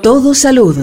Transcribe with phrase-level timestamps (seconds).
[0.00, 0.76] Todo salud.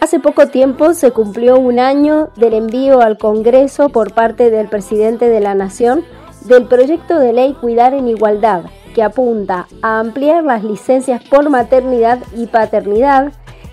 [0.00, 5.28] Hace poco tiempo se cumplió un año del envío al Congreso por parte del presidente
[5.28, 6.04] de la Nación
[6.46, 8.62] del proyecto de ley Cuidar en Igualdad,
[8.94, 13.32] que apunta a ampliar las licencias por maternidad y paternidad,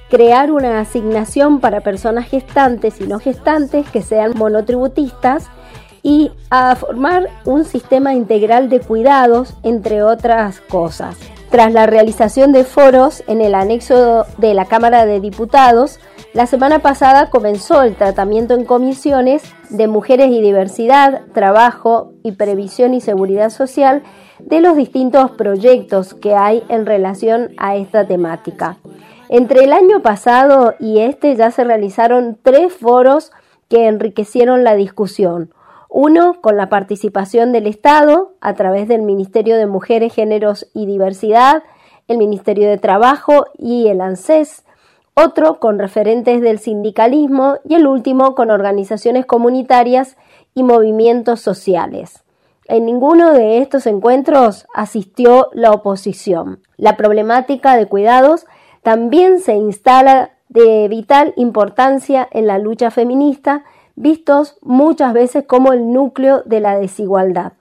[0.09, 5.47] crear una asignación para personas gestantes y no gestantes que sean monotributistas
[6.03, 11.17] y a formar un sistema integral de cuidados, entre otras cosas.
[11.55, 16.01] Tras la realización de foros en el anexo de la Cámara de Diputados,
[16.33, 22.93] la semana pasada comenzó el tratamiento en comisiones de mujeres y diversidad, trabajo y previsión
[22.93, 24.03] y seguridad social
[24.39, 28.75] de los distintos proyectos que hay en relación a esta temática.
[29.29, 33.31] Entre el año pasado y este ya se realizaron tres foros
[33.69, 35.54] que enriquecieron la discusión.
[35.97, 41.63] Uno con la participación del Estado a través del Ministerio de Mujeres, Géneros y Diversidad,
[42.09, 44.65] el Ministerio de Trabajo y el ANSES,
[45.13, 50.17] otro con referentes del sindicalismo y el último con organizaciones comunitarias
[50.53, 52.25] y movimientos sociales.
[52.65, 56.59] En ninguno de estos encuentros asistió la oposición.
[56.75, 58.47] La problemática de cuidados
[58.83, 63.63] también se instala de vital importancia en la lucha feminista,
[63.95, 67.53] vistos muchas veces como el núcleo de la desigualdad.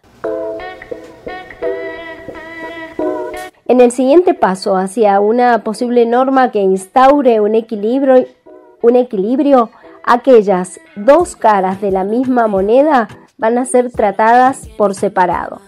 [3.66, 8.27] En el siguiente paso hacia una posible norma que instaure un equilibrio,
[8.82, 9.70] un equilibrio,
[10.05, 15.60] aquellas dos caras de la misma moneda van a ser tratadas por separado.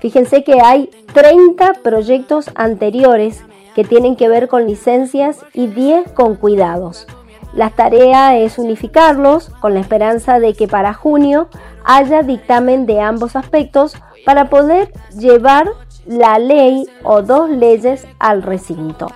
[0.00, 3.42] Fíjense que hay 30 proyectos anteriores
[3.74, 7.06] que tienen que ver con licencias y 10 con cuidados.
[7.54, 11.48] La tarea es unificarlos con la esperanza de que para junio
[11.84, 13.96] haya dictamen de ambos aspectos
[14.26, 15.68] para poder llevar
[16.04, 19.06] la ley o dos leyes al recinto.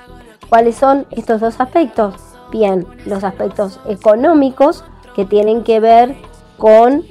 [0.48, 2.14] ¿Cuáles son estos dos aspectos?
[2.52, 4.84] Bien, los aspectos económicos
[5.16, 6.14] que tienen que ver
[6.56, 7.04] con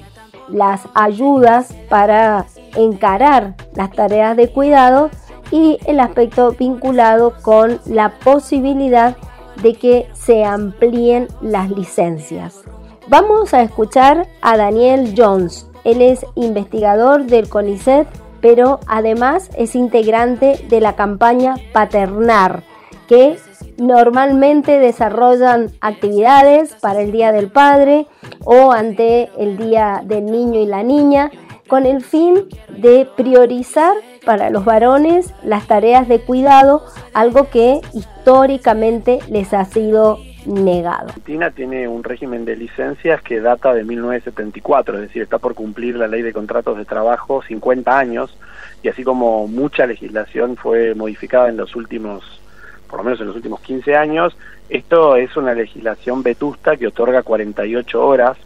[0.48, 5.10] las ayudas para encarar las tareas de cuidado
[5.52, 9.18] y el aspecto vinculado con la posibilidad
[9.62, 12.64] de que se amplíen las licencias.
[13.08, 15.68] Vamos a escuchar a Daniel Jones.
[15.84, 18.08] Él es investigador del CONICET,
[18.42, 22.64] pero además es integrante de la campaña Paternar,
[23.08, 23.38] que
[23.78, 28.08] normalmente desarrollan actividades para el Día del Padre
[28.44, 31.32] o ante el Día del Niño y la Niña,
[31.68, 33.96] con el fin de priorizar
[34.26, 36.84] para los varones las tareas de cuidado,
[37.14, 41.10] algo que históricamente les ha sido negado.
[41.10, 45.96] Argentina tiene un régimen de licencias que data de 1974, es decir, está por cumplir
[45.96, 48.36] la ley de contratos de trabajo 50 años
[48.82, 52.42] y así como mucha legislación fue modificada en los últimos
[52.88, 54.38] por lo menos en los últimos 15 años,
[54.70, 58.38] esto es una legislación vetusta que otorga 48 horas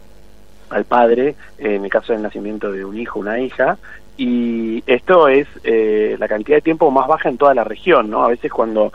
[0.72, 3.78] al padre en el caso del nacimiento de un hijo una hija
[4.16, 8.24] y esto es eh, la cantidad de tiempo más baja en toda la región, ¿no?
[8.24, 8.92] A veces cuando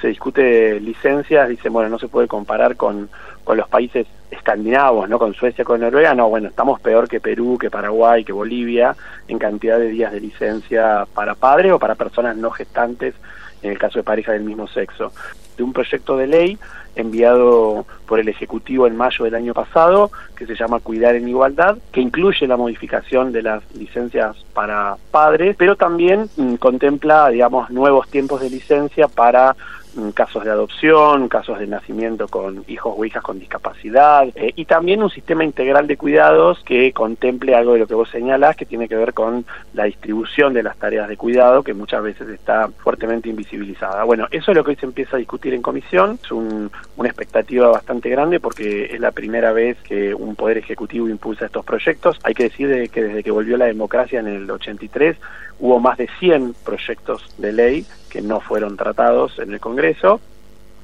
[0.00, 3.10] se discute licencias dicen, bueno, no se puede comparar con,
[3.44, 5.18] con los países escandinavos, ¿no?
[5.18, 8.96] Con Suecia, con Noruega, no, bueno, estamos peor que Perú, que Paraguay, que Bolivia
[9.28, 13.14] en cantidad de días de licencia para padres o para personas no gestantes
[13.62, 15.12] en el caso de pareja del mismo sexo,
[15.56, 16.58] de un proyecto de ley
[16.96, 21.78] enviado por el Ejecutivo en mayo del año pasado, que se llama Cuidar en Igualdad,
[21.92, 28.08] que incluye la modificación de las licencias para padres, pero también mm, contempla, digamos, nuevos
[28.08, 29.56] tiempos de licencia para
[29.96, 34.64] Mm, casos de adopción, casos de nacimiento con hijos o hijas con discapacidad eh, y
[34.64, 38.66] también un sistema integral de cuidados que contemple algo de lo que vos señalás que
[38.66, 42.68] tiene que ver con la distribución de las tareas de cuidado que muchas veces está
[42.78, 44.02] fuertemente invisibilizada.
[44.02, 46.70] Bueno, eso es lo que hoy se empieza a discutir en comisión, es una
[47.08, 52.18] expectativa bastante grande porque es la primera vez que un poder ejecutivo impulsa estos proyectos.
[52.22, 55.16] Hay que decir que desde que volvió la democracia en el 83
[55.58, 60.20] hubo más de 100 proyectos de ley que no fueron tratados en el Congreso.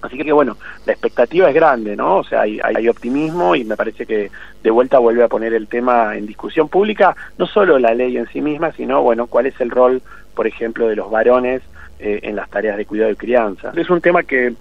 [0.03, 0.56] Así que bueno,
[0.87, 2.19] la expectativa es grande, ¿no?
[2.19, 4.31] O sea, hay, hay, optimismo y me parece que
[4.62, 8.26] de vuelta vuelve a poner el tema en discusión pública, no solo la ley en
[8.29, 10.00] sí misma, sino, bueno, cuál es el rol,
[10.34, 11.61] por ejemplo, de los varones
[12.00, 13.73] eh, en las tareas de cuidado y crianza.
[13.76, 14.55] Es un tema que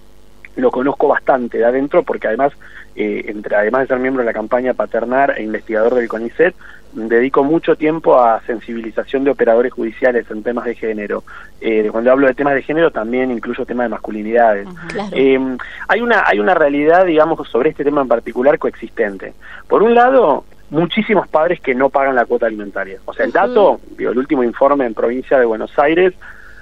[0.56, 2.52] lo conozco bastante de adentro porque además,
[2.96, 6.54] eh, entre, además de ser miembro de la campaña Paternar e investigador del CONICET,
[6.92, 11.22] dedico mucho tiempo a sensibilización de operadores judiciales en temas de género.
[11.60, 14.68] Eh, cuando hablo de temas de género también incluyo temas de masculinidades.
[15.12, 15.56] Em,
[15.88, 19.34] hay, una, hay una realidad, digamos, sobre este tema en particular coexistente.
[19.68, 22.98] Por un lado, muchísimos padres que no pagan la cuota alimentaria.
[23.04, 26.12] O sea, el dato, el último informe en provincia de Buenos Aires,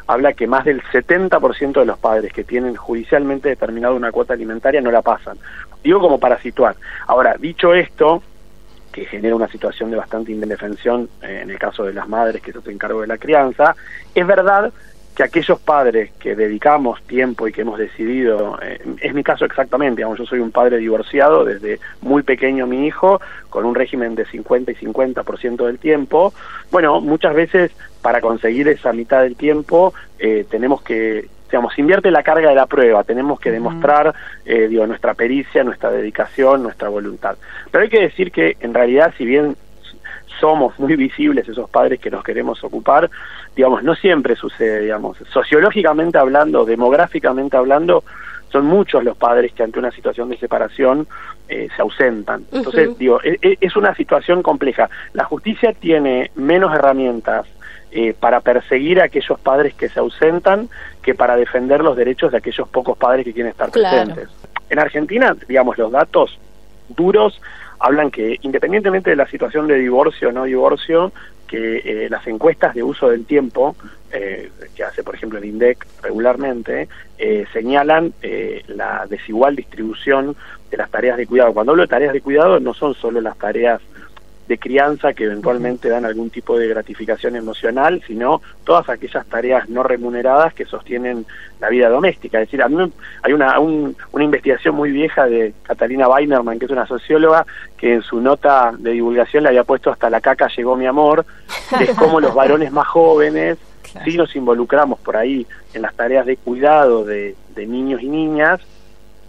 [0.08, 4.80] habla que más del 70% de los padres que tienen judicialmente determinado una cuota alimentaria
[4.80, 5.38] no la pasan.
[5.84, 6.74] Digo como para situar.
[7.06, 8.22] Ahora, dicho esto,
[8.90, 12.52] que genera una situación de bastante indefensión eh, en el caso de las madres que
[12.52, 13.76] se hacen cargo de la crianza,
[14.14, 14.72] es verdad
[15.18, 19.96] que aquellos padres que dedicamos tiempo y que hemos decidido, eh, es mi caso exactamente,
[19.96, 23.20] digamos, yo soy un padre divorciado desde muy pequeño mi hijo,
[23.50, 26.32] con un régimen de 50 y 50% del tiempo,
[26.70, 32.22] bueno, muchas veces para conseguir esa mitad del tiempo eh, tenemos que digamos, invierte la
[32.22, 34.14] carga de la prueba, tenemos que demostrar,
[34.44, 37.38] eh, digo, nuestra pericia, nuestra dedicación, nuestra voluntad.
[37.72, 39.56] Pero hay que decir que, en realidad, si bien
[40.40, 43.10] somos muy visibles esos padres que nos queremos ocupar,
[43.54, 48.04] digamos, no siempre sucede, digamos, sociológicamente hablando, demográficamente hablando,
[48.50, 51.06] son muchos los padres que ante una situación de separación
[51.48, 52.44] eh, se ausentan.
[52.52, 54.88] Entonces, digo, e, e, es, una situación compleja.
[55.12, 57.46] La justicia tiene menos herramientas
[57.90, 60.68] eh, para perseguir a aquellos padres que se ausentan
[61.02, 64.28] que para defender los derechos de aquellos pocos padres que quieren estar presentes.
[64.70, 66.38] En Argentina, digamos, los datos
[66.88, 67.40] duros
[67.80, 71.12] hablan que independientemente de la situación de divorcio o no divorcio,
[71.46, 73.74] que eh, las encuestas de uso del tiempo,
[74.12, 76.88] eh, que hace por ejemplo el INDEC regularmente,
[77.18, 78.12] eh, señalan
[78.68, 80.36] la desigual distribución
[80.70, 81.52] de las tareas de cuidado.
[81.52, 83.80] Cuando hablo de tareas de cuidado no son solo las tareas
[84.48, 89.82] de crianza que eventualmente dan algún tipo de gratificación emocional, sino todas aquellas tareas no
[89.82, 91.26] remuneradas que sostienen
[91.60, 92.40] la vida doméstica.
[92.40, 92.90] Es decir, a mí
[93.22, 97.44] hay una, una investigación muy vieja de Catalina Weinerman, que es una socióloga,
[97.76, 101.26] que en su nota de divulgación le había puesto hasta la caca llegó mi amor,
[101.78, 103.58] de cómo los varones más jóvenes
[104.04, 108.60] sí nos involucramos por ahí en las tareas de cuidado de, de niños y niñas,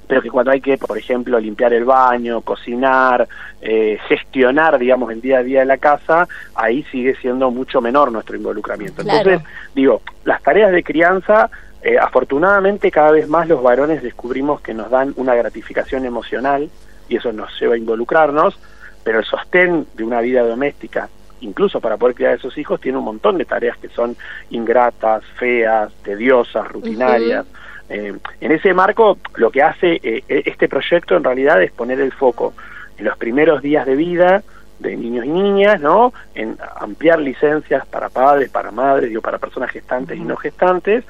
[0.09, 3.27] pero que cuando hay que, por ejemplo, limpiar el baño, cocinar,
[3.61, 8.11] eh, gestionar, digamos, el día a día de la casa, ahí sigue siendo mucho menor
[8.11, 9.03] nuestro involucramiento.
[9.03, 9.39] Entonces,
[9.75, 11.51] digo, las tareas de crianza,
[11.83, 16.71] eh, afortunadamente cada vez más los varones descubrimos que nos dan una gratificación emocional
[17.07, 18.57] y eso nos lleva a involucrarnos,
[19.03, 21.07] pero el sostén de una vida doméstica
[21.41, 24.17] incluso para poder criar a esos hijos, tiene un montón de tareas que son
[24.49, 27.45] ingratas, feas, tediosas, rutinarias.
[27.89, 31.99] Eh, en ese marco, lo que hace eh, e, este proyecto en realidad es poner
[31.99, 32.53] el foco
[32.97, 34.43] en los primeros días de vida
[34.79, 36.13] de niños y niñas, ¿no?
[36.33, 41.03] En ampliar licencias para padres, para madres, digo, para personas gestantes y no gestantes,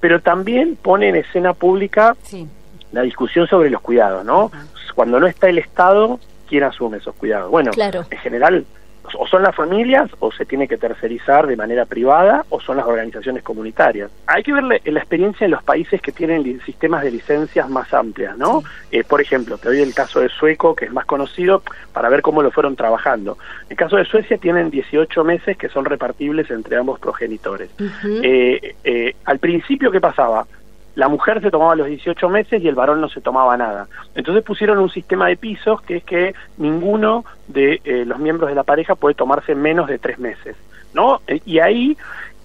[0.00, 2.16] pero también pone en escena pública
[2.90, 4.50] la discusión sobre los cuidados, ¿no?
[4.94, 6.18] Cuando no está el Estado,
[6.48, 7.50] ¿quién asume esos cuidados?
[7.50, 8.64] Bueno, en general
[9.18, 12.86] o son las familias o se tiene que tercerizar de manera privada o son las
[12.86, 14.10] organizaciones comunitarias.
[14.26, 18.36] Hay que ver la, experiencia en los países que tienen sistemas de licencias más amplias,
[18.38, 18.62] ¿no?
[18.90, 21.62] Eh, por ejemplo, te doy el caso de Sueco, que es más conocido,
[21.92, 23.38] para ver cómo lo fueron trabajando.
[23.64, 27.70] En el caso de Suecia tienen 18 meses que son repartibles entre ambos progenitores.
[28.22, 30.46] Eh, eh, al principio, ¿qué pasaba?
[30.94, 33.88] La mujer se tomaba los 18 meses y el varón no se tomaba nada.
[34.14, 38.54] Entonces pusieron un sistema de pisos que es que ninguno de eh, los miembros de
[38.54, 40.56] la pareja puede tomarse menos de tres meses,
[40.92, 41.20] ¿no?
[41.26, 41.96] Eh, y ahí,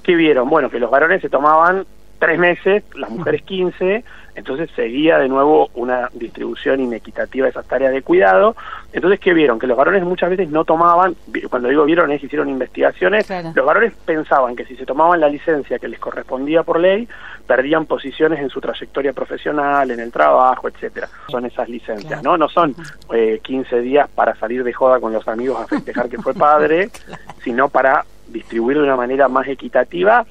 [0.04, 0.50] ¿qué vieron?
[0.50, 1.86] Bueno, que los varones se tomaban
[2.18, 4.04] tres meses, las mujeres 15,
[4.38, 8.56] entonces seguía de nuevo una distribución inequitativa de esas tareas de cuidado.
[8.94, 9.58] Entonces, ¿qué vieron?
[9.58, 11.16] Que los varones muchas veces no tomaban,
[11.50, 15.80] cuando digo vieron es hicieron investigaciones, los varones pensaban que si se tomaban la licencia
[15.80, 17.08] que les correspondía por ley,
[17.48, 21.10] perdían posiciones en su trayectoria profesional, en el trabajo, etcétera.
[21.30, 22.38] Son esas licencias, ¿no?
[22.38, 22.76] No son
[23.12, 26.92] eh, 15 días para salir de joda con los amigos a festejar que fue padre,
[27.44, 30.28] sino para distribuir de una manera más equitativa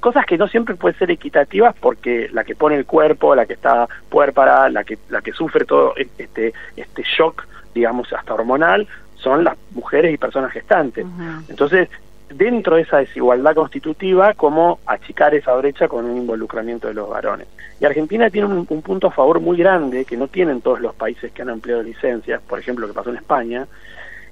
[0.00, 3.52] cosas que no siempre pueden ser equitativas porque la que pone el cuerpo, la que
[3.52, 9.44] está puérpara, la que la que sufre todo este este shock, digamos, hasta hormonal, son
[9.44, 11.06] las mujeres y personas gestantes.
[11.48, 11.88] Entonces,
[12.30, 17.46] dentro de esa desigualdad constitutiva, cómo achicar esa brecha con un involucramiento de los varones.
[17.80, 20.94] Y Argentina tiene un, un punto a favor muy grande que no tienen todos los
[20.94, 23.66] países que han ampliado licencias, por ejemplo, lo que pasó en España,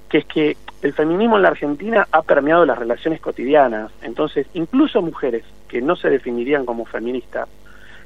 [0.08, 3.90] que es que el feminismo en la Argentina ha permeado las relaciones cotidianas.
[4.02, 7.48] Entonces, incluso mujeres que no se definirían como feministas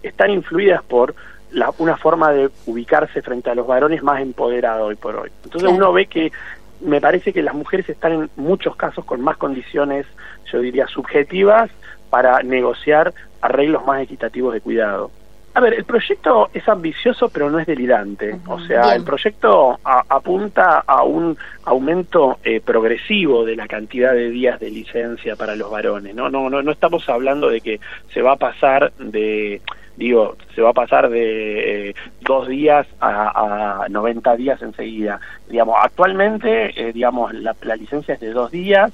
[0.03, 1.15] están influidas por
[1.53, 5.31] la, una forma de ubicarse frente a los varones más empoderado hoy por hoy.
[5.45, 6.33] Entonces uno ve que
[6.81, 10.07] me parece que las mujeres están en muchos casos con más condiciones,
[10.51, 11.71] yo diría, subjetivas
[12.11, 15.11] para negociar arreglos más equitativos de cuidado.
[15.55, 18.39] A ver, el proyecto es ambicioso pero no es delirante.
[18.47, 24.59] O sea, el proyecto apunta a un aumento eh, progresivo de la cantidad de días
[24.61, 26.15] de licencia para los varones.
[26.15, 26.31] ¿no?
[26.31, 27.81] No, no, no estamos hablando de que
[28.15, 29.61] se va a pasar de,
[29.97, 35.21] digo, se va a pasar de eh, dos días a, a 90 días enseguida.
[35.51, 38.91] Digamos, actualmente, eh, digamos, la, la licencia es de dos días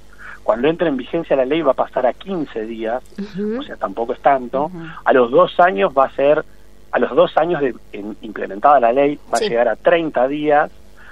[0.49, 3.03] cuando entre en vigencia la ley va a pasar a 15 días,
[3.59, 4.71] o sea, tampoco es tanto.
[5.05, 6.43] A los dos años va a ser,
[6.91, 7.75] a los dos años de
[8.23, 10.71] implementada la ley, va a llegar a 30 días,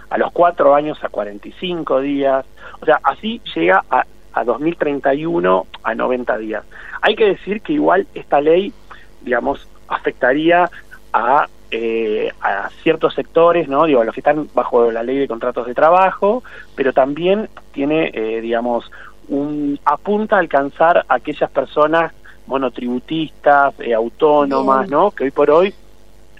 [0.08, 2.46] a los cuatro años a 45 días,
[2.80, 6.64] o sea, así llega a, a 2031 a 90 días.
[7.02, 8.72] Hay que decir que igual esta ley,
[9.20, 10.70] digamos, afectaría
[11.12, 13.84] a eh, a ciertos sectores, ¿no?
[13.86, 16.44] Digo, a los que están bajo la ley de contratos de trabajo,
[16.76, 18.90] pero también tiene, eh, digamos,
[19.28, 22.12] un apunta a alcanzar a aquellas personas
[22.46, 25.10] monotributistas, eh, autónomas, ¿no?
[25.10, 25.74] Que hoy por hoy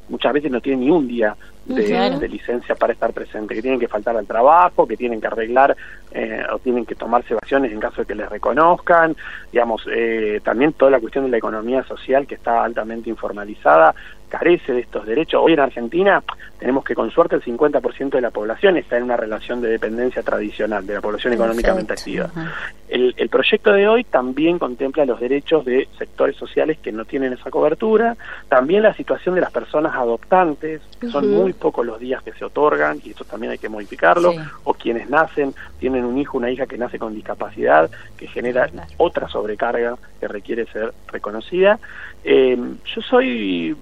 [0.09, 3.89] muchas veces no tienen ni un día de, licencia para estar presente, que tienen que
[3.89, 5.77] faltar al trabajo, que tienen que arreglar
[6.13, 9.17] eh, o tienen que tomarse vacaciones en caso de que les reconozcan,
[9.53, 13.95] digamos, eh, también toda la cuestión de la economía social que está altamente informalizada,
[14.39, 15.41] carece de estos derechos.
[15.43, 16.23] Hoy en Argentina
[16.59, 20.23] tenemos que con suerte el 50% de la población está en una relación de dependencia
[20.23, 22.31] tradicional, de la población económicamente activa.
[22.89, 27.33] El, el, proyecto de hoy también contempla los derechos de sectores sociales que no tienen
[27.33, 28.17] esa cobertura,
[28.49, 32.45] también la situación de las personas adoptantes, que son muy pocos los días que se
[32.45, 34.33] otorgan, y eso también hay que modificarlo,
[34.65, 39.29] o quienes nacen, tienen un hijo, una hija que nace con discapacidad, que genera otra
[39.29, 41.79] sobrecarga que requiere ser reconocida.
[42.25, 42.59] Eh,
[42.95, 43.77] yo soy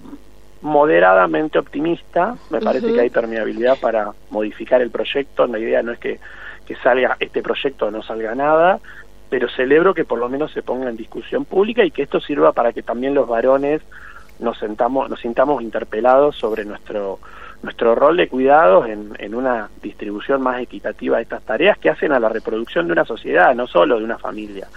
[0.64, 5.99] moderadamente optimista, me parece que hay permeabilidad para modificar el proyecto, la idea no es
[5.99, 6.18] que,
[6.66, 8.80] que salga este proyecto o no salga nada,
[9.28, 12.52] pero celebro que por lo menos se ponga en discusión pública y que esto sirva
[12.52, 13.83] para que también los varones
[14.38, 17.18] nos sentamos, nos sintamos interpelados sobre nuestro
[17.64, 22.12] nuestro rol de cuidados en, en una distribución más equitativa de estas tareas que hacen
[22.12, 24.68] a la reproducción de una sociedad, no solo de una familia.